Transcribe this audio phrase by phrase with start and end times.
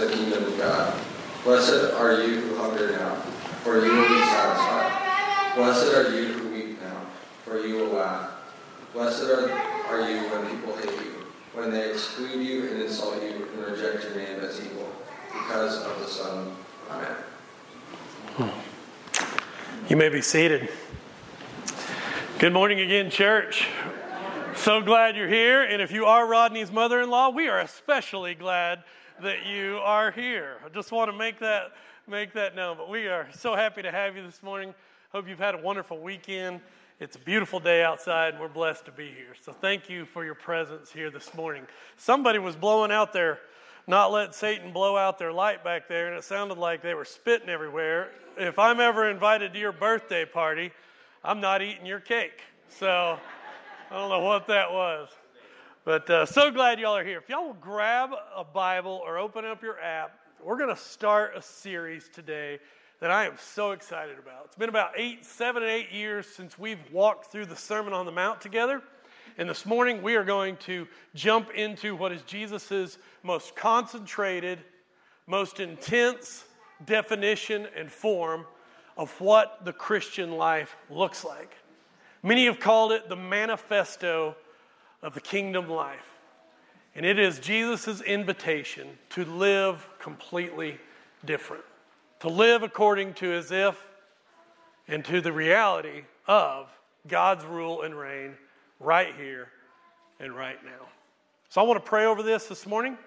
[0.00, 0.98] the kingdom of God.
[1.44, 3.16] Blessed are you who hunger now,
[3.62, 5.54] for you will be satisfied.
[5.54, 7.00] Blessed are you who weep now,
[7.44, 8.30] for you will laugh.
[8.94, 13.46] Blessed are, are you when people hate you, when they exclude you and insult you
[13.52, 14.90] and reject your name as evil,
[15.32, 16.50] because of the Son.
[16.90, 17.16] Amen.
[19.88, 20.70] You may be seated.
[22.38, 23.68] Good morning again, church.
[24.56, 25.62] So glad you're here.
[25.62, 28.82] And if you are Rodney's mother in law, we are especially glad
[29.22, 30.56] that you are here.
[30.64, 31.72] I just want to make that,
[32.08, 32.76] make that known.
[32.76, 34.74] But we are so happy to have you this morning.
[35.12, 36.60] Hope you've had a wonderful weekend.
[37.00, 39.34] It's a beautiful day outside, and we're blessed to be here.
[39.42, 41.66] So thank you for your presence here this morning.
[41.96, 43.38] Somebody was blowing out their,
[43.86, 47.04] not let Satan blow out their light back there, and it sounded like they were
[47.04, 48.10] spitting everywhere.
[48.36, 50.72] If I'm ever invited to your birthday party,
[51.24, 52.40] I'm not eating your cake.
[52.68, 53.18] So.
[53.90, 55.08] I don't know what that was.
[55.82, 57.16] But uh, so glad y'all are here.
[57.16, 61.34] If y'all will grab a Bible or open up your app, we're going to start
[61.34, 62.58] a series today
[63.00, 64.42] that I am so excited about.
[64.44, 68.12] It's been about eight, seven, eight years since we've walked through the Sermon on the
[68.12, 68.82] Mount together.
[69.38, 74.58] And this morning we are going to jump into what is Jesus' most concentrated,
[75.26, 76.44] most intense
[76.84, 78.44] definition and form
[78.98, 81.54] of what the Christian life looks like.
[82.22, 84.36] Many have called it the manifesto
[85.02, 86.06] of the kingdom life.
[86.94, 90.78] And it is Jesus' invitation to live completely
[91.24, 91.64] different,
[92.20, 93.86] to live according to as if
[94.88, 96.68] and to the reality of
[97.06, 98.34] God's rule and reign
[98.80, 99.48] right here
[100.18, 100.88] and right now.
[101.48, 102.98] So I want to pray over this this morning,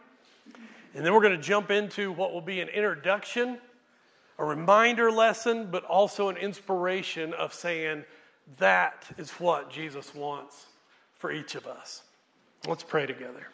[0.95, 3.58] and then we're going to jump into what will be an introduction,
[4.38, 8.05] a reminder lesson, but also an inspiration of saying,
[8.58, 10.67] that is what Jesus wants
[11.23, 12.02] for each of us.
[12.67, 13.47] Let's pray together.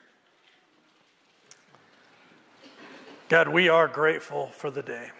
[3.27, 5.11] God, we are grateful for the day.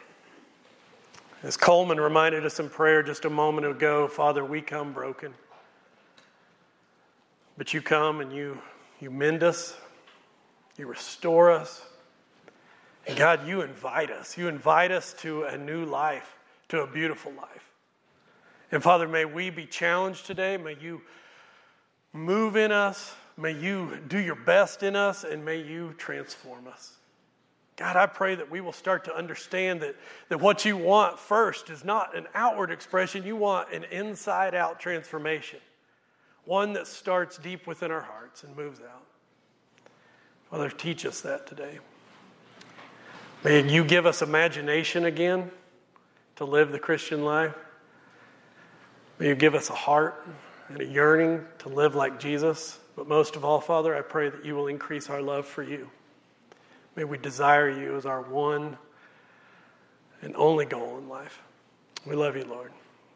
[1.44, 5.31] As Coleman reminded us in prayer just a moment ago, Father, we come broken.
[7.56, 8.57] But you come and you,
[9.00, 9.78] you mend us,
[10.75, 11.84] you restore us.
[13.06, 14.40] And God, you invite us.
[14.40, 16.35] You invite us to a new life,
[16.69, 17.69] to a beautiful life.
[18.72, 20.57] And Father, may we be challenged today.
[20.57, 21.01] May you
[22.14, 23.14] move in us.
[23.38, 26.97] May you do your best in us, and may you transform us.
[27.78, 29.96] God, I pray that we will start to understand that,
[30.28, 34.81] that what you want first is not an outward expression, you want an inside out
[34.81, 35.59] transformation,
[36.44, 39.06] one that starts deep within our hearts and moves out.
[40.50, 41.80] Father, teach us that today.
[43.46, 45.50] May you give us imagination again
[46.36, 47.56] to live the Christian life.
[49.19, 50.28] May you give us a heart
[50.69, 52.80] and a yearning to live like Jesus.
[52.96, 55.90] But most of all, Father, I pray that you will increase our love for you.
[56.96, 58.78] May we desire you as our one
[60.22, 61.41] and only goal in life.
[62.06, 62.72] We love you, Lord.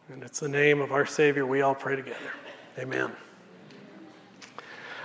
[0.09, 2.19] And it's the name of our Savior we all pray together.
[2.77, 3.11] Amen.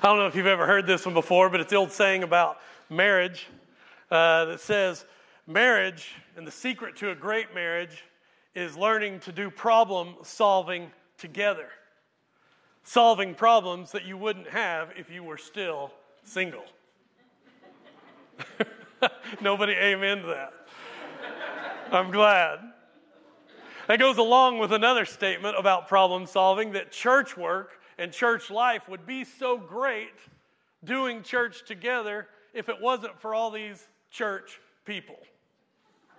[0.03, 2.23] I don't know if you've ever heard this one before, but it's the old saying
[2.23, 3.47] about marriage
[4.11, 5.05] uh, that says,
[5.47, 8.05] Marriage and the secret to a great marriage
[8.55, 11.69] is learning to do problem solving together.
[12.89, 15.93] Solving problems that you wouldn't have if you were still
[16.25, 16.65] single.
[19.43, 20.55] Nobody amen to that.
[21.93, 22.61] I'm glad.
[23.89, 28.89] That goes along with another statement about problem solving that church work and church life
[28.89, 30.15] would be so great
[30.83, 35.19] doing church together if it wasn't for all these church people.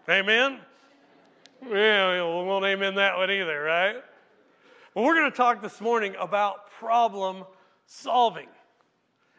[0.08, 0.60] Amen?
[1.68, 4.04] Yeah, we won't amen that one either, right?
[5.00, 7.46] Well, we're going to talk this morning about problem
[7.86, 8.50] solving.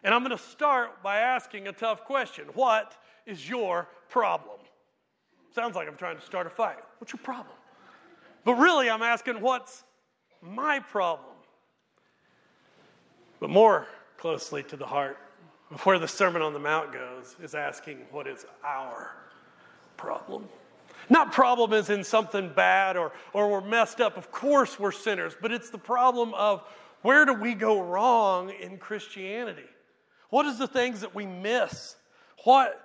[0.03, 4.59] And I'm going to start by asking a tough question What is your problem?
[5.55, 6.79] Sounds like I'm trying to start a fight.
[6.97, 7.55] What's your problem?
[8.47, 9.85] But really, I'm asking, What's
[10.41, 11.37] my problem?
[13.39, 15.19] But more closely to the heart
[15.71, 19.15] of where the Sermon on the Mount goes is asking, What is our
[19.99, 20.49] problem?
[21.11, 24.17] Not problem is in something bad or, or we're messed up.
[24.17, 26.63] Of course, we're sinners, but it's the problem of
[27.03, 29.69] where do we go wrong in Christianity?
[30.31, 31.97] What is the things that we miss?
[32.45, 32.81] What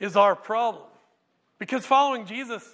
[0.00, 0.86] is our problem?
[1.58, 2.64] Because following Jesus,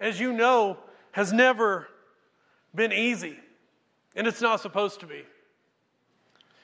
[0.00, 0.76] as you know,
[1.12, 1.88] has never
[2.74, 3.38] been easy,
[4.16, 5.22] and it's not supposed to be.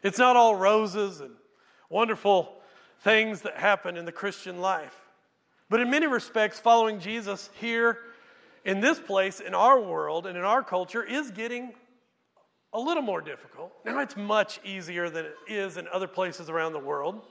[0.03, 1.33] It's not all roses and
[1.89, 2.57] wonderful
[3.01, 5.04] things that happen in the Christian life.
[5.71, 7.99] But in many respects, following Jesus here
[8.65, 11.73] in this place, in our world, and in our culture is getting
[12.73, 13.73] a little more difficult.
[13.85, 17.23] Now, it's much easier than it is in other places around the world.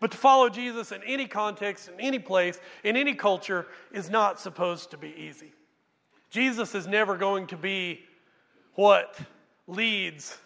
[0.00, 4.40] But to follow Jesus in any context, in any place, in any culture is not
[4.40, 5.52] supposed to be easy.
[6.30, 8.00] Jesus is never going to be
[8.74, 9.18] what
[9.66, 10.36] leads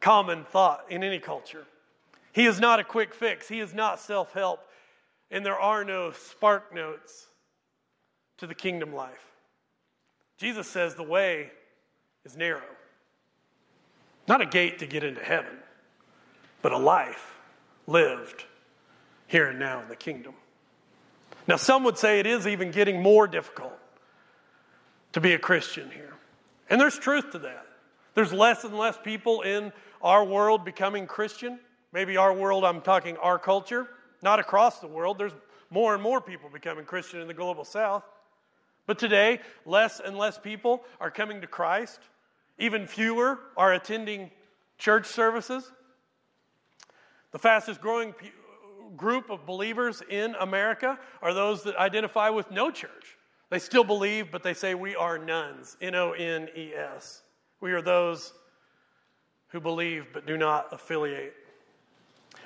[0.00, 1.66] common thought in any culture.
[2.32, 4.60] He is not a quick fix, He is not self help,
[5.34, 7.26] and there are no spark notes
[8.38, 9.32] to the kingdom life.
[10.38, 11.50] Jesus says the way
[12.24, 12.62] is narrow.
[14.28, 15.58] Not a gate to get into heaven,
[16.62, 17.34] but a life
[17.88, 18.44] lived
[19.26, 20.34] here and now in the kingdom.
[21.48, 23.76] Now, some would say it is even getting more difficult
[25.14, 26.14] to be a Christian here.
[26.70, 27.66] And there's truth to that.
[28.14, 31.58] There's less and less people in our world becoming Christian.
[31.92, 33.88] Maybe our world, I'm talking our culture,
[34.24, 35.18] not across the world.
[35.18, 35.34] There's
[35.70, 38.02] more and more people becoming Christian in the global south.
[38.86, 42.00] But today, less and less people are coming to Christ.
[42.58, 44.30] Even fewer are attending
[44.78, 45.70] church services.
[47.32, 48.14] The fastest growing
[48.96, 53.18] group of believers in America are those that identify with no church.
[53.50, 55.76] They still believe, but they say we are nones.
[55.80, 57.22] N O N E S.
[57.60, 58.32] We are those
[59.48, 61.34] who believe but do not affiliate.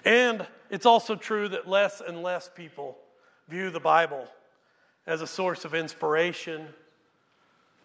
[0.04, 2.96] And it's also true that less and less people
[3.48, 4.26] view the Bible
[5.06, 6.66] as a source of inspiration,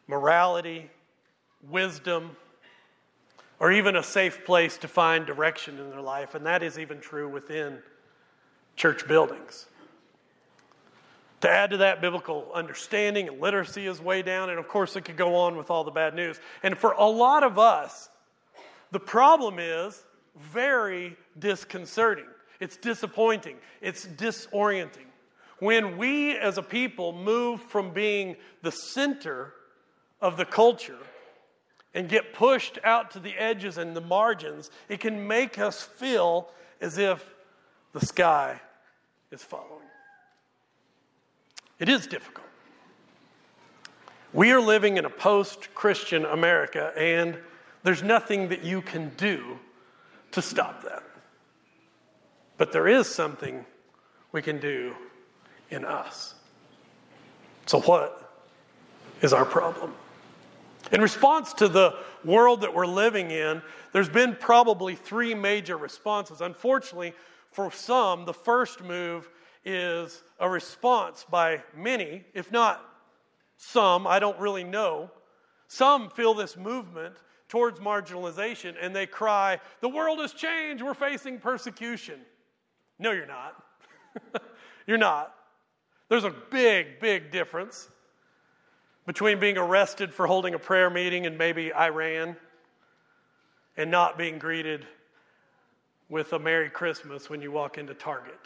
[0.07, 0.89] morality,
[1.69, 2.36] wisdom,
[3.60, 6.36] or even a safe place to find direction in their life.
[6.36, 7.80] And that is even true within
[8.75, 9.65] church buildings.
[11.42, 14.50] To add to that, biblical understanding and literacy is way down.
[14.50, 16.39] And of course, it could go on with all the bad news.
[16.62, 18.10] And for a lot of us,
[18.92, 20.01] the problem is
[20.35, 22.25] very disconcerting.
[22.59, 23.57] It's disappointing.
[23.81, 25.07] It's disorienting.
[25.59, 29.53] When we as a people move from being the center
[30.21, 30.97] of the culture
[31.94, 36.50] and get pushed out to the edges and the margins, it can make us feel
[36.81, 37.24] as if
[37.94, 38.59] the sky
[39.31, 39.69] is following.
[41.79, 42.47] It is difficult.
[44.33, 47.38] We are living in a post Christian America, and
[47.83, 49.59] there's nothing that you can do
[50.33, 51.03] to stop that.
[52.57, 53.65] But there is something
[54.31, 54.95] we can do
[55.69, 56.35] in us.
[57.65, 58.31] So, what
[59.21, 59.94] is our problem?
[60.91, 63.62] In response to the world that we're living in,
[63.94, 66.41] there's been probably three major responses.
[66.41, 67.13] Unfortunately,
[67.51, 69.29] for some, the first move
[69.65, 72.83] is a response by many, if not
[73.57, 75.09] some, I don't really know.
[75.68, 77.15] Some feel this movement
[77.53, 82.19] towards marginalization and they cry, The world has changed, we're facing persecution.
[82.97, 83.63] No, you're not.
[84.88, 85.35] you're not.
[86.09, 87.89] There's a big, big difference
[89.05, 92.38] between being arrested for holding a prayer meeting in maybe Iran
[93.77, 94.88] and not being greeted
[96.09, 98.39] with a Merry Christmas when you walk into Target.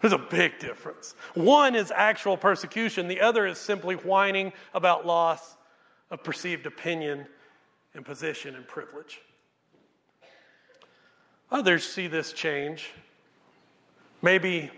[0.00, 1.16] There's a big difference.
[1.34, 5.56] One is actual persecution, the other is simply whining about loss
[6.10, 7.26] of perceived opinion
[7.94, 9.20] and position and privilege.
[11.50, 12.90] Others see this change
[14.22, 14.70] maybe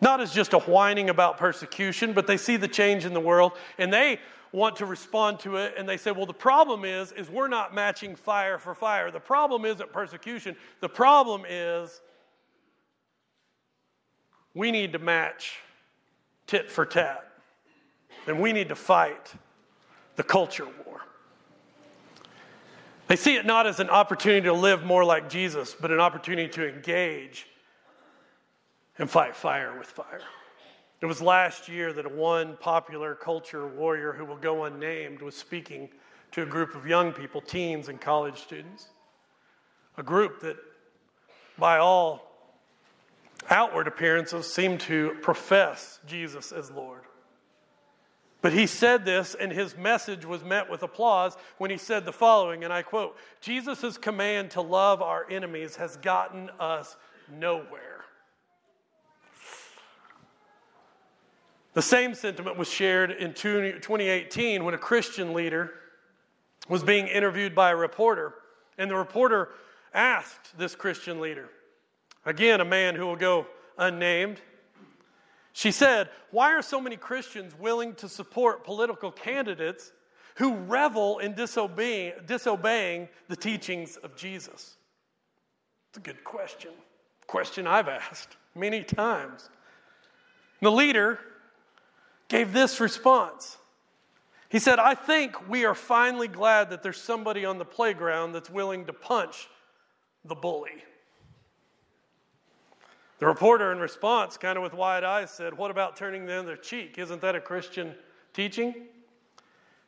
[0.00, 3.52] not as just a whining about persecution, but they see the change in the world
[3.78, 4.20] and they
[4.52, 7.74] want to respond to it and they say, well, the problem is, is we're not
[7.74, 9.10] matching fire for fire.
[9.10, 10.56] The problem isn't persecution.
[10.80, 12.00] The problem is
[14.52, 15.58] we need to match
[16.46, 17.30] tit for tat.
[18.26, 19.34] And we need to fight
[20.16, 21.00] the culture war.
[23.06, 26.48] They see it not as an opportunity to live more like Jesus, but an opportunity
[26.50, 27.46] to engage
[28.98, 30.22] and fight fire with fire.
[31.00, 35.34] It was last year that a one popular culture warrior who will go unnamed was
[35.34, 35.90] speaking
[36.32, 38.88] to a group of young people, teens and college students.
[39.98, 40.56] A group that,
[41.58, 42.32] by all
[43.50, 47.02] outward appearances, seemed to profess Jesus as Lord.
[48.44, 52.12] But he said this, and his message was met with applause when he said the
[52.12, 56.94] following, and I quote Jesus' command to love our enemies has gotten us
[57.32, 58.04] nowhere.
[61.72, 65.70] The same sentiment was shared in 2018 when a Christian leader
[66.68, 68.34] was being interviewed by a reporter,
[68.76, 69.52] and the reporter
[69.94, 71.48] asked this Christian leader,
[72.26, 73.46] again, a man who will go
[73.78, 74.42] unnamed,
[75.54, 79.92] she said, Why are so many Christians willing to support political candidates
[80.34, 84.76] who revel in disobeying, disobeying the teachings of Jesus?
[85.88, 86.72] It's a good question.
[87.28, 89.48] Question I've asked many times.
[90.60, 91.20] The leader
[92.26, 93.56] gave this response.
[94.48, 98.50] He said, I think we are finally glad that there's somebody on the playground that's
[98.50, 99.48] willing to punch
[100.24, 100.82] the bully.
[103.24, 106.58] The reporter, in response, kind of with wide eyes, said, What about turning the other
[106.58, 106.98] cheek?
[106.98, 107.94] Isn't that a Christian
[108.34, 108.74] teaching?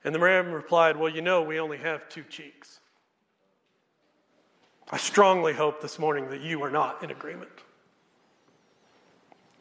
[0.04, 2.80] And the man replied, Well, you know, we only have two cheeks.
[4.90, 7.50] I strongly hope this morning that you are not in agreement.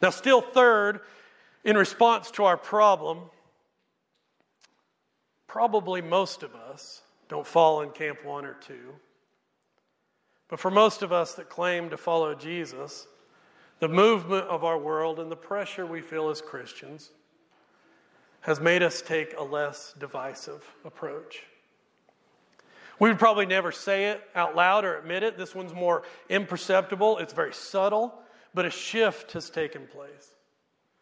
[0.01, 1.01] Now, still, third,
[1.65, 3.23] in response to our problem,
[5.47, 8.95] probably most of us don't fall in camp one or two.
[10.47, 13.05] But for most of us that claim to follow Jesus,
[13.79, 17.11] the movement of our world and the pressure we feel as Christians
[18.41, 21.43] has made us take a less divisive approach.
[22.99, 25.37] We would probably never say it out loud or admit it.
[25.37, 28.13] This one's more imperceptible, it's very subtle,
[28.53, 30.35] but a shift has taken place.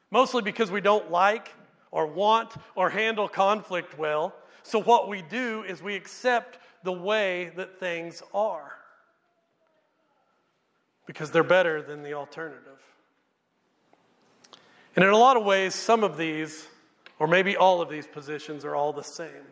[0.10, 1.52] Mostly because we don't like
[1.92, 4.34] or want or handle conflict well.
[4.64, 8.74] So, what we do is we accept the way that things are
[11.06, 12.80] because they're better than the alternative.
[14.96, 16.68] And in a lot of ways, some of these,
[17.20, 19.48] or maybe all of these positions, are all the same.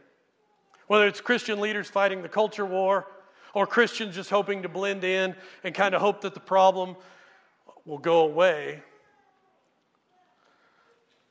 [0.88, 3.08] Whether it's Christian leaders fighting the culture war,
[3.54, 6.96] or Christians just hoping to blend in and kind of hope that the problem
[7.86, 8.82] will go away.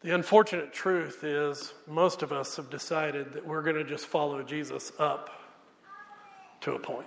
[0.03, 4.43] The unfortunate truth is, most of us have decided that we're going to just follow
[4.43, 5.31] Jesus up
[6.63, 7.07] to a point.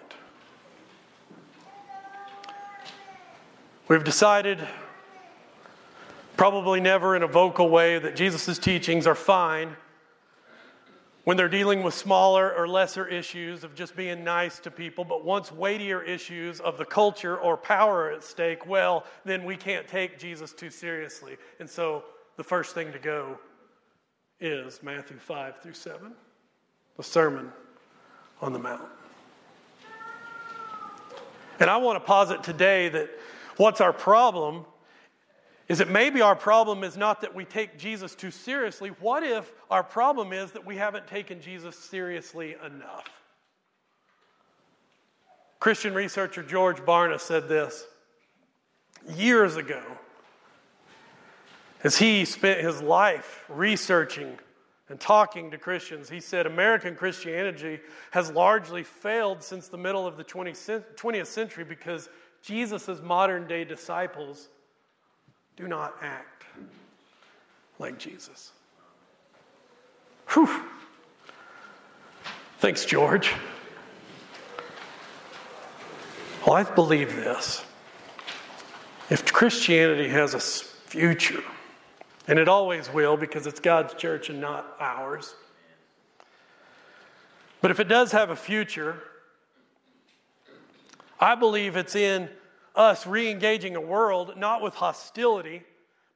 [3.89, 4.65] We've decided,
[6.37, 9.75] probably never in a vocal way, that Jesus' teachings are fine
[11.25, 15.23] when they're dealing with smaller or lesser issues of just being nice to people, but
[15.23, 20.19] once weightier issues of the culture or power at stake, well, then we can't take
[20.19, 21.37] Jesus too seriously.
[21.59, 22.03] And so
[22.35, 23.37] the first thing to go
[24.39, 26.13] is Matthew 5 through 7,
[26.97, 27.51] the Sermon
[28.41, 28.89] on the Mount.
[31.59, 33.09] And I want to posit today that
[33.57, 34.65] what's our problem
[35.67, 38.89] is that maybe our problem is not that we take Jesus too seriously.
[38.99, 43.09] What if our problem is that we haven't taken Jesus seriously enough?
[45.59, 47.85] Christian researcher George Barna said this
[49.15, 49.81] years ago
[51.83, 54.37] as he spent his life researching
[54.89, 56.09] and talking to Christians.
[56.09, 57.79] He said American Christianity
[58.11, 62.09] has largely failed since the middle of the 20th century because
[62.43, 64.49] Jesus' modern day disciples
[65.55, 66.43] do not act
[67.79, 68.51] like Jesus.
[70.29, 70.63] Whew.
[72.59, 73.31] Thanks, George.
[76.45, 77.63] Well, I believe this.
[79.09, 81.43] If Christianity has a future,
[82.27, 85.33] and it always will because it's God's church and not ours,
[87.61, 89.01] but if it does have a future,
[91.23, 92.29] I believe it's in
[92.75, 95.63] us re engaging a world not with hostility,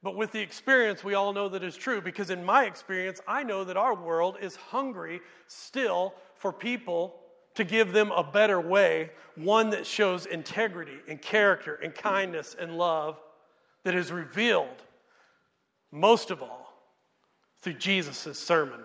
[0.02, 2.02] but with the experience we all know that is true.
[2.02, 7.20] Because in my experience, I know that our world is hungry still for people
[7.54, 12.76] to give them a better way, one that shows integrity and character and kindness and
[12.76, 13.18] love
[13.84, 14.82] that is revealed
[15.90, 16.82] most of all
[17.62, 18.82] through Jesus' Sermon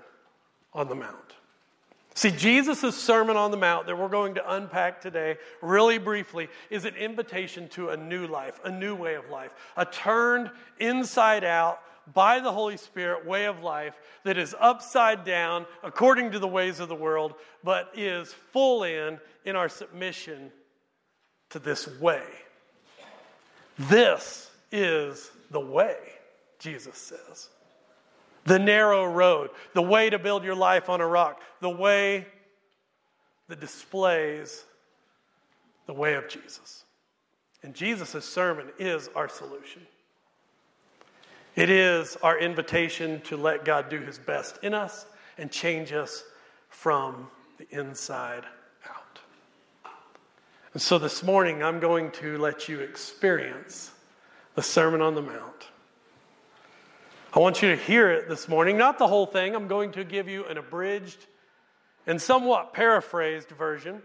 [0.71, 1.33] on the Mount.
[2.15, 6.85] See, Jesus' Sermon on the Mount that we're going to unpack today, really briefly, is
[6.85, 11.79] an invitation to a new life, a new way of life, a turned inside out
[12.13, 16.79] by the Holy Spirit way of life that is upside down according to the ways
[16.79, 20.51] of the world, but is full in in our submission
[21.49, 22.23] to this way.
[23.79, 25.97] This is the way,
[26.59, 27.49] Jesus says
[28.45, 32.27] the narrow road, the way to build your life on a rock, the way
[33.47, 34.65] that displays
[35.85, 36.83] the way of Jesus.
[37.61, 39.81] And Jesus' sermon is our solution.
[41.55, 45.05] It is our invitation to let God do his best in us
[45.37, 46.23] and change us
[46.69, 48.43] from the inside
[48.89, 49.19] out.
[50.73, 53.91] And so this morning, I'm going to let you experience
[54.55, 55.52] the Sermon on the Mount.
[57.35, 59.55] I want you to hear it this morning, not the whole thing.
[59.55, 61.25] I'm going to give you an abridged
[62.05, 64.03] and somewhat paraphrased version.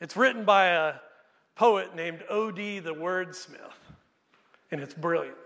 [0.00, 0.94] It's written by a
[1.54, 2.78] poet named O.D.
[2.78, 3.58] the Wordsmith,
[4.70, 5.36] and it's brilliant.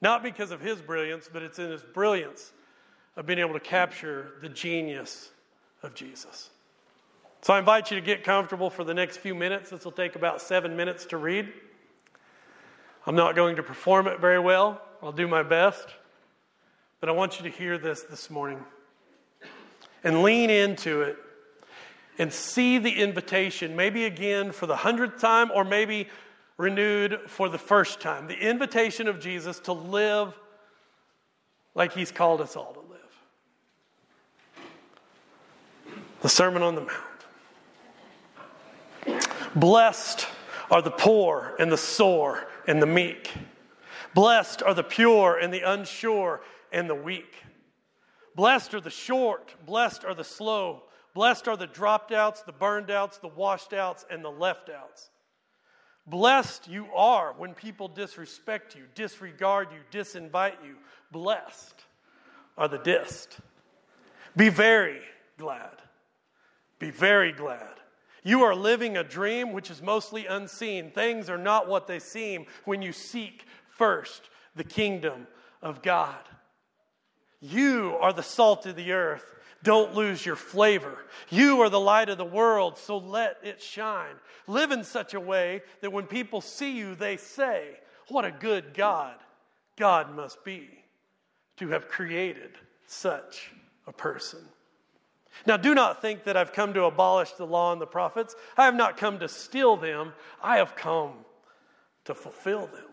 [0.00, 2.52] Not because of his brilliance, but it's in his brilliance
[3.14, 5.30] of being able to capture the genius
[5.84, 6.50] of Jesus.
[7.42, 9.70] So I invite you to get comfortable for the next few minutes.
[9.70, 11.52] This will take about seven minutes to read.
[13.06, 14.80] I'm not going to perform it very well.
[15.02, 15.88] I'll do my best.
[17.00, 18.64] But I want you to hear this this morning
[20.04, 21.16] and lean into it
[22.18, 26.08] and see the invitation, maybe again for the hundredth time, or maybe
[26.56, 28.28] renewed for the first time.
[28.28, 30.38] The invitation of Jesus to live
[31.74, 33.00] like he's called us all to live.
[36.20, 36.92] The Sermon on the Mount.
[39.56, 40.28] Blessed
[40.70, 43.32] are the poor and the sore and the meek.
[44.14, 47.34] Blessed are the pure and the unsure and the weak.
[48.34, 52.90] Blessed are the short, blessed are the slow, blessed are the dropped outs, the burned
[52.90, 55.10] outs, the washed outs, and the left outs.
[56.06, 60.76] Blessed you are when people disrespect you, disregard you, disinvite you.
[61.10, 61.74] Blessed
[62.58, 63.38] are the dissed.
[64.36, 65.00] Be very
[65.38, 65.76] glad.
[66.78, 67.68] Be very glad.
[68.24, 70.90] You are living a dream which is mostly unseen.
[70.90, 73.44] Things are not what they seem when you seek
[73.82, 75.26] first the kingdom
[75.60, 76.22] of God.
[77.40, 79.24] You are the salt of the earth.
[79.64, 81.04] Don't lose your flavor.
[81.30, 84.14] You are the light of the world, so let it shine.
[84.46, 87.70] Live in such a way that when people see you, they say,
[88.06, 89.16] What a good God
[89.76, 90.68] God must be
[91.56, 92.52] to have created
[92.86, 93.50] such
[93.88, 94.38] a person.
[95.44, 98.36] Now, do not think that I've come to abolish the law and the prophets.
[98.56, 101.24] I have not come to steal them, I have come
[102.04, 102.91] to fulfill them.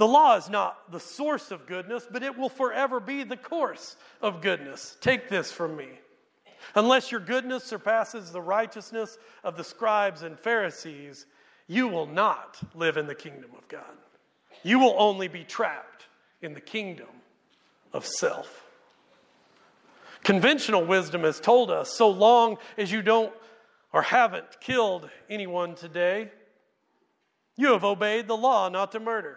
[0.00, 3.96] The law is not the source of goodness, but it will forever be the course
[4.22, 4.96] of goodness.
[5.02, 5.90] Take this from me.
[6.74, 11.26] Unless your goodness surpasses the righteousness of the scribes and Pharisees,
[11.66, 13.82] you will not live in the kingdom of God.
[14.62, 16.06] You will only be trapped
[16.40, 17.20] in the kingdom
[17.92, 18.64] of self.
[20.24, 23.34] Conventional wisdom has told us so long as you don't
[23.92, 26.30] or haven't killed anyone today,
[27.54, 29.36] you have obeyed the law not to murder.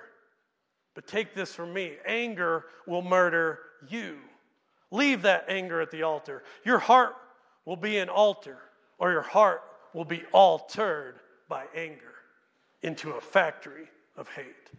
[0.95, 3.59] But take this from me anger will murder
[3.89, 4.17] you.
[4.91, 6.43] Leave that anger at the altar.
[6.63, 7.15] Your heart
[7.65, 8.57] will be an altar,
[8.99, 9.61] or your heart
[9.93, 11.15] will be altered
[11.49, 12.13] by anger
[12.81, 14.69] into a factory of hate.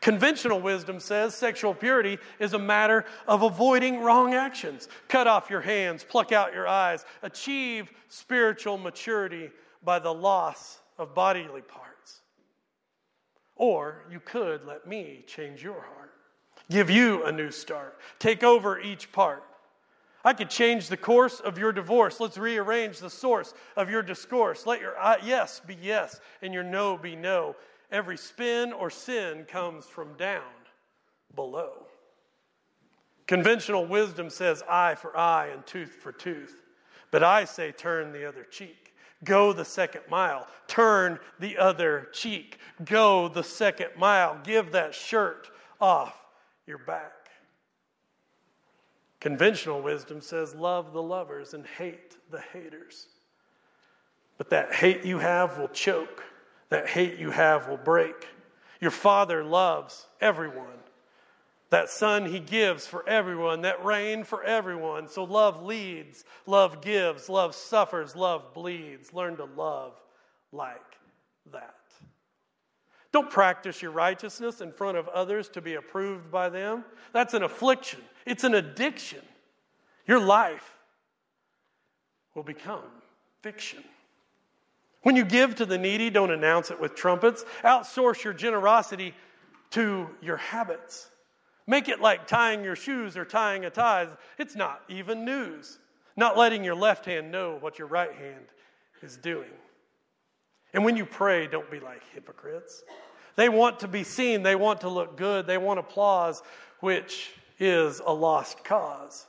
[0.00, 4.88] Conventional wisdom says sexual purity is a matter of avoiding wrong actions.
[5.08, 9.50] Cut off your hands, pluck out your eyes, achieve spiritual maturity
[9.84, 11.95] by the loss of bodily parts.
[13.56, 16.12] Or you could let me change your heart,
[16.70, 19.42] give you a new start, take over each part.
[20.24, 22.18] I could change the course of your divorce.
[22.18, 24.66] Let's rearrange the source of your discourse.
[24.66, 27.54] Let your yes be yes and your no be no.
[27.92, 30.42] Every spin or sin comes from down
[31.34, 31.86] below.
[33.26, 36.62] Conventional wisdom says eye for eye and tooth for tooth,
[37.10, 38.85] but I say turn the other cheek.
[39.24, 40.46] Go the second mile.
[40.66, 42.58] Turn the other cheek.
[42.84, 44.38] Go the second mile.
[44.44, 45.48] Give that shirt
[45.80, 46.14] off
[46.66, 47.12] your back.
[49.20, 53.06] Conventional wisdom says love the lovers and hate the haters.
[54.38, 56.22] But that hate you have will choke,
[56.68, 58.28] that hate you have will break.
[58.80, 60.75] Your father loves everyone.
[61.70, 65.08] That sun he gives for everyone, that rain for everyone.
[65.08, 69.12] So love leads, love gives, love suffers, love bleeds.
[69.12, 70.00] Learn to love
[70.52, 70.96] like
[71.52, 71.74] that.
[73.12, 76.84] Don't practice your righteousness in front of others to be approved by them.
[77.12, 79.22] That's an affliction, it's an addiction.
[80.06, 80.76] Your life
[82.34, 82.84] will become
[83.42, 83.82] fiction.
[85.02, 87.44] When you give to the needy, don't announce it with trumpets.
[87.64, 89.14] Outsource your generosity
[89.70, 91.10] to your habits.
[91.66, 94.08] Make it like tying your shoes or tying a tie.
[94.38, 95.78] It's not even news.
[96.16, 98.46] Not letting your left hand know what your right hand
[99.02, 99.50] is doing.
[100.72, 102.82] And when you pray, don't be like hypocrites.
[103.34, 106.42] They want to be seen, they want to look good, they want applause,
[106.80, 109.26] which is a lost cause.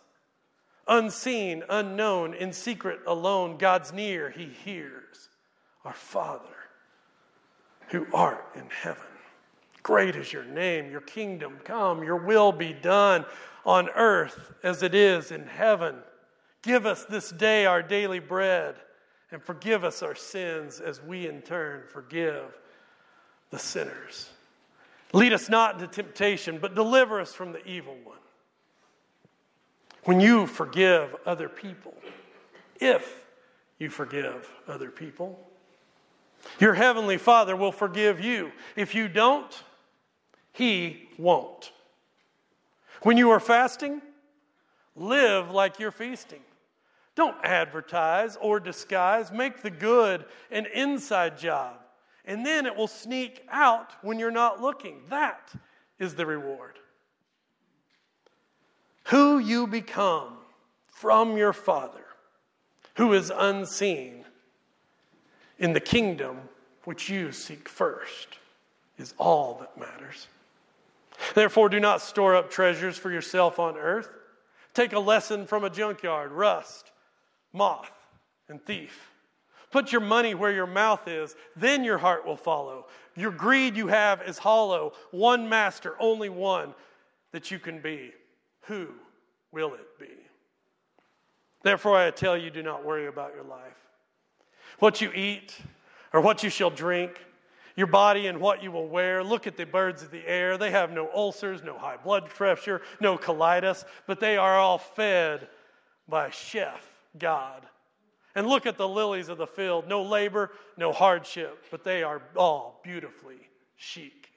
[0.87, 5.29] Unseen, unknown, in secret, alone, God's near, He hears.
[5.83, 6.55] Our Father,
[7.89, 9.03] who art in heaven
[9.87, 13.23] Great is your name, your kingdom come, your will be done
[13.65, 15.95] on earth as it is in heaven.
[16.61, 18.75] Give us this day our daily bread
[19.31, 22.59] and forgive us our sins as we in turn forgive
[23.49, 24.27] the sinners.
[25.13, 28.17] Lead us not into temptation, but deliver us from the evil one.
[30.03, 31.95] When you forgive other people,
[32.81, 33.23] if
[33.79, 35.39] you forgive other people,
[36.59, 38.51] your heavenly Father will forgive you.
[38.75, 39.63] If you don't,
[40.57, 41.71] he won't.
[43.03, 44.01] When you are fasting,
[44.95, 46.41] live like you're feasting.
[47.13, 49.31] Don't advertise or disguise.
[49.31, 51.75] Make the good an inside job.
[52.25, 55.01] And then it will sneak out when you're not looking.
[55.09, 55.53] That
[55.99, 56.79] is the reward.
[59.05, 60.37] Who you become
[60.87, 62.05] from your Father,
[62.95, 64.25] who is unseen
[65.59, 66.39] in the kingdom
[66.83, 68.39] which you seek first.
[68.97, 70.27] is all that matters.
[71.33, 74.09] Therefore, do not store up treasures for yourself on earth.
[74.73, 76.91] Take a lesson from a junkyard rust,
[77.53, 77.91] moth,
[78.47, 79.11] and thief.
[79.71, 82.87] Put your money where your mouth is, then your heart will follow.
[83.15, 84.93] Your greed you have is hollow.
[85.11, 86.73] One master, only one
[87.31, 88.13] that you can be.
[88.61, 88.87] Who
[89.51, 90.13] will it be?
[91.63, 93.75] Therefore, I tell you, do not worry about your life.
[94.79, 95.57] What you eat,
[96.13, 97.19] or what you shall drink,
[97.77, 99.23] your body and what you will wear.
[99.23, 100.57] Look at the birds of the air.
[100.57, 105.47] They have no ulcers, no high blood pressure, no colitis, but they are all fed
[106.09, 106.83] by chef
[107.17, 107.65] God.
[108.35, 109.87] And look at the lilies of the field.
[109.87, 114.31] No labor, no hardship, but they are all beautifully chic.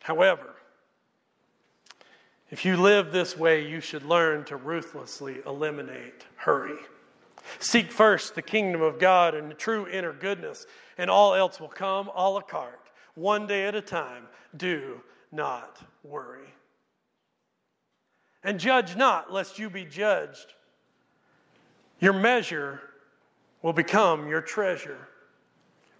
[0.00, 0.54] However,
[2.50, 6.76] if you live this way, you should learn to ruthlessly eliminate hurry.
[7.58, 10.66] Seek first the kingdom of God and the true inner goodness,
[10.98, 14.26] and all else will come a la carte, one day at a time.
[14.56, 15.00] Do
[15.30, 16.52] not worry.
[18.44, 20.54] And judge not, lest you be judged.
[22.00, 22.80] Your measure
[23.62, 25.08] will become your treasure.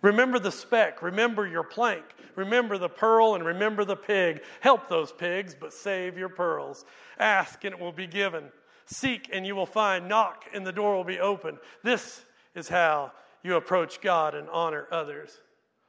[0.03, 2.03] Remember the speck, remember your plank,
[2.35, 4.43] remember the pearl, and remember the pig.
[4.61, 6.85] Help those pigs, but save your pearls.
[7.21, 8.51] Ask, and it will be given.
[8.87, 10.09] Seek, and you will find.
[10.09, 11.59] Knock, and the door will be open.
[11.83, 15.41] This is how you approach God and honor others.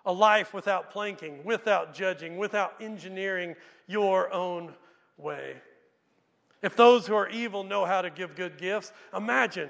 [0.06, 3.56] A life without planking, without judging, without engineering
[3.88, 4.74] your own
[5.18, 5.56] way.
[6.62, 9.70] If those who are evil know how to give good gifts, imagine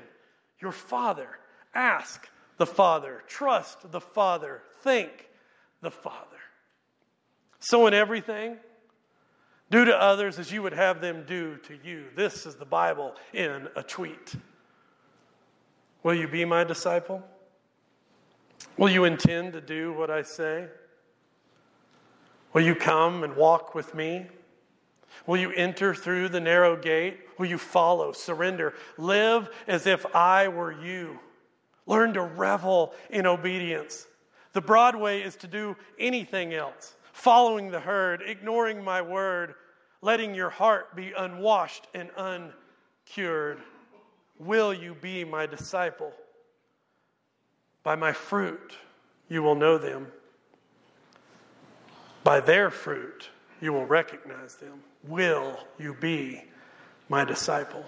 [0.59, 1.27] your Father.
[1.73, 3.23] Ask the Father.
[3.27, 4.61] Trust the Father.
[4.81, 5.29] Think
[5.81, 6.17] the Father.
[7.59, 8.57] So, in everything,
[9.73, 12.05] do to others as you would have them do to you.
[12.15, 14.35] This is the Bible in a tweet.
[16.03, 17.23] Will you be my disciple?
[18.77, 20.67] Will you intend to do what I say?
[22.53, 24.27] Will you come and walk with me?
[25.25, 27.21] Will you enter through the narrow gate?
[27.39, 31.19] Will you follow, surrender, live as if I were you?
[31.87, 34.05] Learn to revel in obedience.
[34.51, 39.55] The broad way is to do anything else, following the herd, ignoring my word,
[40.03, 43.57] letting your heart be unwashed and uncured.
[44.37, 46.11] Will you be my disciple?
[47.83, 48.75] By my fruit
[49.29, 50.07] you will know them.
[52.25, 53.29] By their fruit
[53.61, 54.83] you will recognize them.
[55.07, 56.43] Will you be
[57.07, 57.85] my disciple?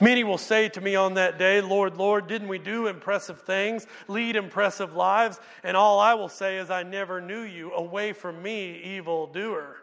[0.00, 3.86] Many will say to me on that day, Lord, Lord, didn't we do impressive things,
[4.08, 5.38] lead impressive lives?
[5.62, 7.72] And all I will say is, I never knew you.
[7.72, 9.76] Away from me, evil doer.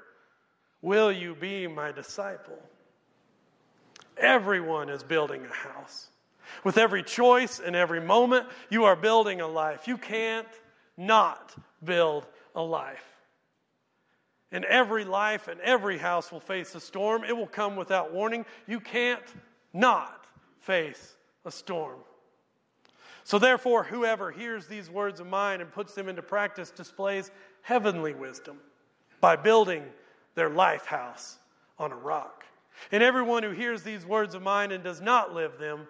[0.83, 2.59] Will you be my disciple?
[4.17, 6.09] Everyone is building a house.
[6.65, 9.87] With every choice and every moment, you are building a life.
[9.87, 10.45] You can't
[10.97, 13.05] not build a life.
[14.51, 17.23] And every life and every house will face a storm.
[17.23, 18.45] It will come without warning.
[18.67, 19.23] You can't
[19.71, 20.27] not
[20.59, 21.15] face
[21.45, 21.99] a storm.
[23.23, 28.13] So, therefore, whoever hears these words of mine and puts them into practice displays heavenly
[28.13, 28.57] wisdom
[29.21, 29.85] by building
[30.35, 31.37] their life house
[31.77, 32.43] on a rock.
[32.91, 35.87] And everyone who hears these words of mine and does not live them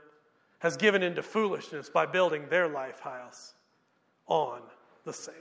[0.60, 3.53] has given into foolishness by building their life house
[4.27, 4.62] on
[5.03, 5.38] the sand.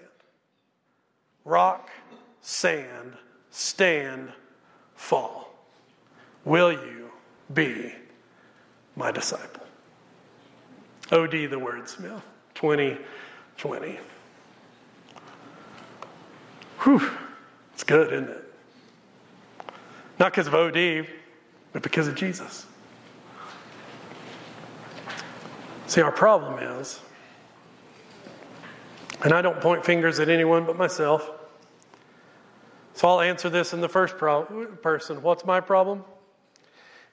[1.45, 1.91] Rock,
[2.41, 3.15] sand,
[3.51, 4.33] stand,
[4.95, 5.55] fall.
[6.45, 7.11] Will you
[7.53, 7.93] be
[8.97, 9.63] my disciple.
[11.11, 11.47] O.D.
[11.47, 12.23] the wordsmith,
[12.55, 13.99] 2020.
[16.81, 17.11] Whew,
[17.75, 18.42] it's good, isn't it?
[20.23, 21.03] Not because of O.D.,
[21.73, 22.65] but because of Jesus.
[25.89, 27.01] See, our problem is,
[29.25, 31.29] and I don't point fingers at anyone but myself,
[32.95, 34.45] so I'll answer this in the first pro-
[34.77, 35.23] person.
[35.23, 36.05] What's my problem?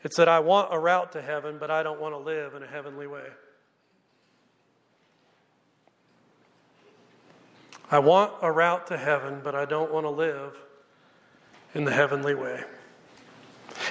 [0.04, 2.62] It's that I want a route to heaven, but I don't want to live in
[2.62, 3.26] a heavenly way.
[7.90, 10.56] I want a route to heaven, but I don't want to live
[11.74, 12.66] in the heavenly way.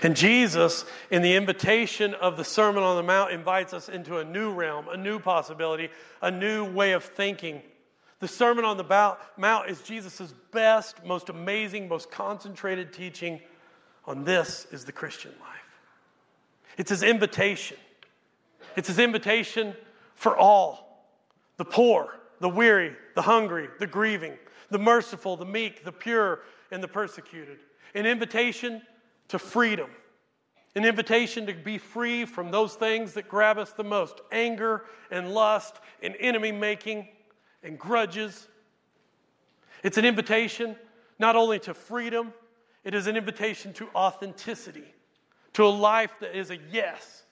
[0.02, 4.24] And Jesus, in the invitation of the Sermon on the Mount, invites us into a
[4.24, 5.88] new realm, a new possibility,
[6.22, 7.62] a new way of thinking.
[8.20, 13.40] The Sermon on the Mount is Jesus' best, most amazing, most concentrated teaching
[14.04, 15.58] on this is the Christian life.
[16.76, 17.76] It's his invitation.
[18.76, 19.74] It's his invitation
[20.14, 21.06] for all
[21.56, 24.38] the poor, the weary, the hungry, the grieving,
[24.70, 27.58] the merciful, the meek, the pure, and the persecuted.
[27.94, 28.82] An invitation
[29.28, 29.90] to freedom.
[30.74, 35.32] An invitation to be free from those things that grab us the most anger and
[35.32, 37.08] lust and enemy making
[37.62, 38.46] and grudges.
[39.82, 40.76] It's an invitation
[41.18, 42.32] not only to freedom,
[42.84, 44.94] it is an invitation to authenticity,
[45.54, 47.24] to a life that is a yes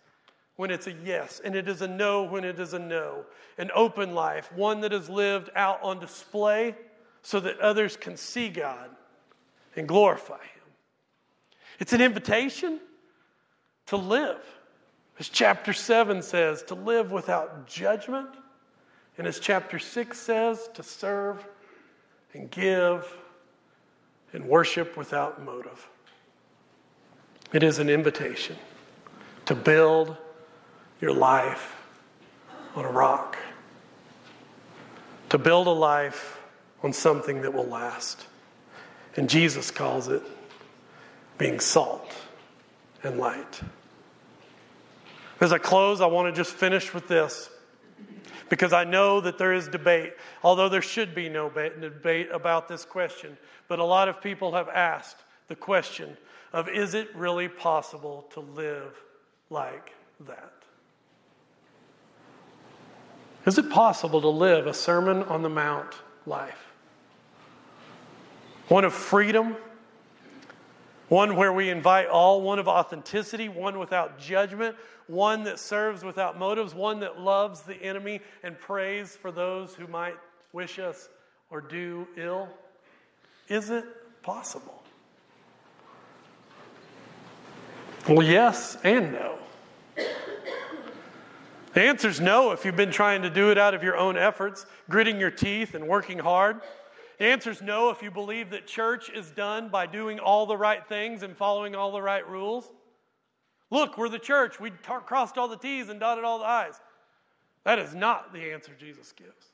[0.56, 3.24] when it's a yes, and it is a no when it is a no.
[3.58, 6.74] An open life, one that is lived out on display
[7.22, 8.90] so that others can see God
[9.76, 10.55] and glorify Him.
[11.78, 12.80] It's an invitation
[13.86, 14.40] to live,
[15.18, 18.28] as chapter 7 says, to live without judgment,
[19.18, 21.46] and as chapter 6 says, to serve
[22.34, 23.16] and give
[24.32, 25.88] and worship without motive.
[27.52, 28.56] It is an invitation
[29.46, 30.16] to build
[31.00, 31.76] your life
[32.74, 33.38] on a rock,
[35.28, 36.40] to build a life
[36.82, 38.26] on something that will last.
[39.16, 40.22] And Jesus calls it
[41.38, 42.12] being salt
[43.02, 43.60] and light.
[45.40, 47.50] As I close, I want to just finish with this
[48.48, 52.84] because I know that there is debate, although there should be no debate about this
[52.84, 53.36] question.
[53.68, 55.16] But a lot of people have asked
[55.48, 56.16] the question
[56.52, 58.94] of is it really possible to live
[59.50, 60.52] like that?
[63.44, 65.94] Is it possible to live a Sermon on the Mount
[66.24, 66.72] life?
[68.68, 69.56] One of freedom,
[71.08, 76.38] one where we invite all, one of authenticity, one without judgment, one that serves without
[76.38, 80.16] motives, one that loves the enemy and prays for those who might
[80.52, 81.08] wish us
[81.50, 82.48] or do ill?
[83.48, 83.84] Is it
[84.22, 84.82] possible?
[88.08, 89.38] Well, yes and no.
[91.74, 94.16] The answer is no if you've been trying to do it out of your own
[94.16, 96.60] efforts, gritting your teeth and working hard.
[97.18, 100.56] The answer is no if you believe that church is done by doing all the
[100.56, 102.70] right things and following all the right rules.
[103.70, 104.60] Look, we're the church.
[104.60, 106.78] We tar- crossed all the T's and dotted all the I's.
[107.64, 109.46] That is not the answer Jesus gives.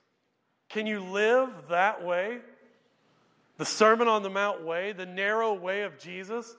[0.68, 2.40] Can you live that way?
[3.58, 6.56] The Sermon on the Mount way, the narrow way of Jesus,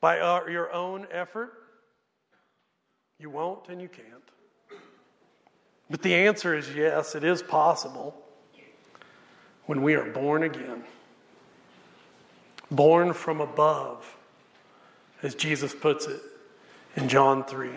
[0.00, 1.52] by uh, your own effort?
[3.18, 4.06] You won't and you can't.
[5.88, 8.16] But the answer is yes, it is possible
[9.66, 10.84] when we are born again.
[12.70, 14.16] Born from above,
[15.22, 16.20] as Jesus puts it
[16.96, 17.70] in John 3.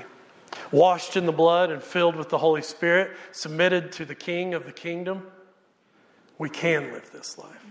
[0.72, 4.66] Washed in the blood and filled with the Holy Spirit, submitted to the King of
[4.66, 5.24] the kingdom,
[6.38, 7.66] we can live this life.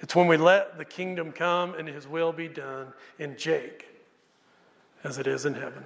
[0.00, 3.86] It's when we let the kingdom come and his will be done in Jake
[5.04, 5.84] as it is in heaven.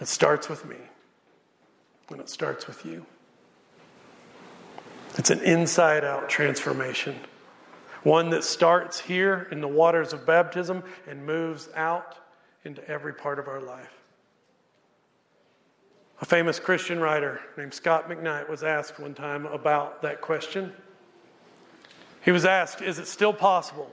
[0.00, 0.76] It starts with me
[2.08, 3.06] when it starts with you.
[5.18, 7.16] It's an inside out transformation,
[8.02, 12.16] one that starts here in the waters of baptism and moves out
[12.64, 13.92] into every part of our life.
[16.22, 20.72] A famous Christian writer named Scot McKnight was asked one time about that question.
[22.24, 23.90] He was asked, Is it still possible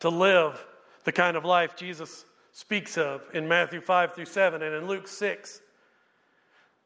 [0.00, 0.64] to live
[1.04, 5.06] the kind of life Jesus speaks of in Matthew 5 through 7 and in Luke
[5.06, 5.60] 6?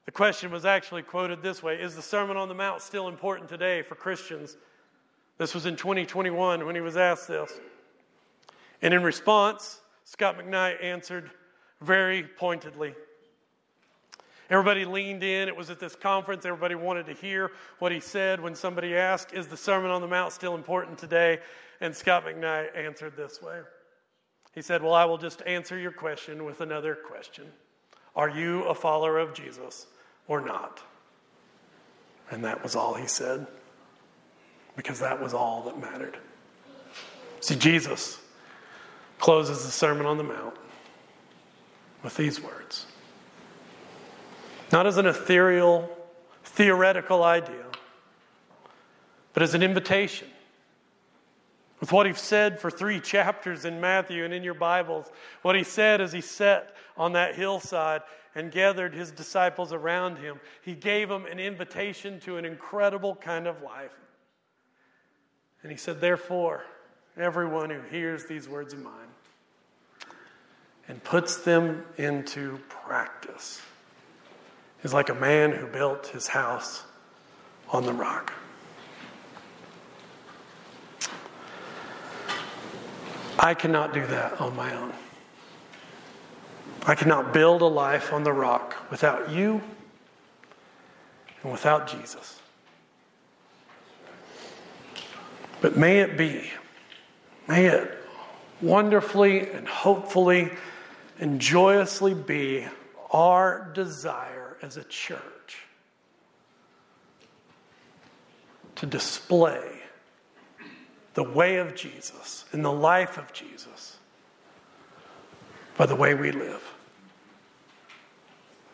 [0.07, 3.49] The question was actually quoted this way Is the Sermon on the Mount still important
[3.49, 4.57] today for Christians?
[5.37, 7.53] This was in 2021 when he was asked this.
[8.81, 11.31] And in response, Scot McKnight answered
[11.83, 12.95] very pointedly.
[14.49, 15.49] Everybody leaned in.
[15.49, 16.47] It was at this conference.
[16.47, 20.07] Everybody wanted to hear what he said when somebody asked, Is the Sermon on the
[20.07, 21.41] Mount still important today?
[21.81, 23.61] And Scot McKnight answered this way.
[24.55, 27.47] He said, Well, I will just answer your question with another question
[28.15, 29.89] Are you a follower of Jesus?
[30.29, 30.81] Or not.
[32.31, 33.47] And that was all he said,
[34.77, 36.19] because that was all that mattered.
[37.41, 38.21] See, Jesus
[39.19, 40.55] closes the Sermon on the Mount
[42.03, 42.87] with these words
[44.73, 45.89] not as an ethereal,
[46.45, 47.65] theoretical idea,
[49.33, 50.29] but as an invitation.
[51.81, 55.11] With what he said for three chapters in Matthew and in your Bibles,
[55.43, 58.03] what he said as he sat on that hillside
[58.35, 63.47] and gathered his disciples around him, he gave them an invitation to an incredible kind
[63.47, 63.93] of life.
[65.63, 66.65] And he said, Therefore,
[67.17, 68.93] everyone who hears these words of mine
[70.89, 73.61] and puts them into practice
[74.83, 76.85] is like a man who built his house
[77.71, 78.33] on the rock.
[83.39, 84.93] I cannot do that on my own.
[86.87, 89.61] I cannot build a life on the rock without you
[91.43, 92.41] and without Jesus.
[95.61, 96.51] But may it be,
[97.49, 97.99] may it
[98.61, 100.53] wonderfully and hopefully
[101.19, 102.67] and joyously be
[103.11, 105.59] our desire as a church
[108.77, 109.76] to display
[111.17, 113.97] the way of Jesus and the life of Jesus
[115.79, 116.63] by the way we live.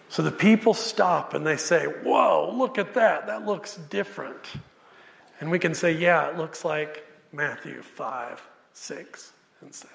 [0.09, 3.29] So the people stop and they say, Whoa, look at that.
[3.29, 4.45] That looks different.
[5.41, 9.95] And we can say, Yeah, it looks like Matthew 5, 6, and 7.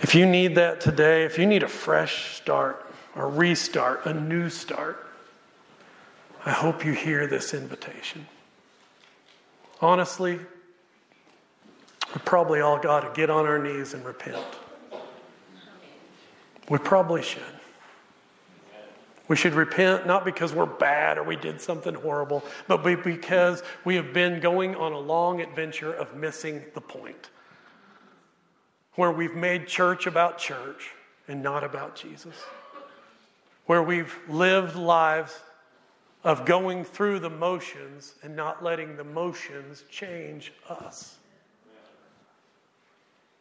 [0.00, 4.48] If you need that today, if you need a fresh start, a restart, a new
[4.48, 5.06] start,
[6.46, 8.26] I hope you hear this invitation.
[9.82, 14.38] Honestly, we probably all got to get on our knees and repent.
[16.68, 17.42] We probably should.
[19.26, 23.96] We should repent not because we're bad or we did something horrible, but because we
[23.96, 27.30] have been going on a long adventure of missing the point.
[28.94, 30.90] Where we've made church about church
[31.26, 32.36] and not about Jesus.
[33.66, 35.40] Where we've lived lives
[36.24, 41.16] of going through the motions and not letting the motions change us.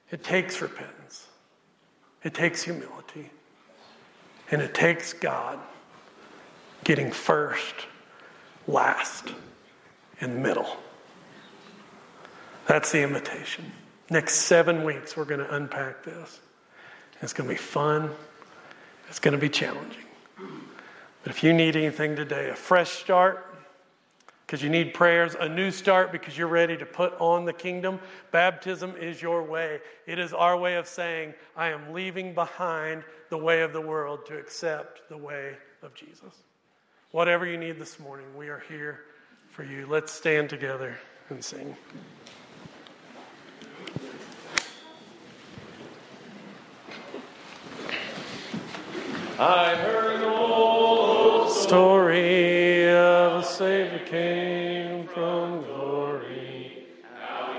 [0.10, 1.28] It takes repentance,
[2.24, 3.30] it takes humility,
[4.50, 5.60] and it takes God
[6.84, 7.76] getting first,
[8.68, 9.30] last,
[10.20, 10.78] and middle.
[12.68, 13.72] That's the invitation.
[14.10, 16.42] Next seven weeks, we're going to unpack this.
[17.22, 18.12] It's going to be fun,
[19.08, 20.04] it's going to be challenging.
[21.24, 23.48] But if you need anything today, a fresh start,
[24.52, 28.02] because you need prayers, a new start because you're ready to put on the kingdom.
[28.32, 29.80] Baptism is your way.
[30.06, 34.26] It is our way of saying, I am leaving behind the way of the world
[34.26, 36.44] to accept the way of Jesus.
[37.12, 39.06] Whatever you need this morning, we are here
[39.52, 39.86] for you.
[39.86, 40.98] Let's stand together
[41.30, 41.76] and sing.
[49.40, 50.21] I heard
[51.72, 55.71] story of a Savior came from glory.